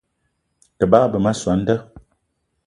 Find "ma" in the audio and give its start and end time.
1.23-1.31